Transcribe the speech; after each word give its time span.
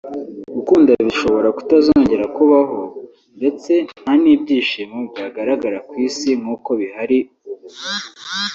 gukunda 0.55 0.89
bishobora 1.07 1.47
kutazongera 1.57 2.25
kubaho 2.37 2.79
ndetse 3.37 3.71
nta 4.01 4.13
n’ibyishimo 4.21 4.97
byagaragara 5.11 5.77
mu 5.87 5.93
isi 6.07 6.29
nk’uko 6.39 6.69
bihari 6.81 7.17
ubu 7.51 7.67